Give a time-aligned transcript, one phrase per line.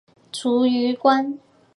[0.31, 1.37] 卒于官。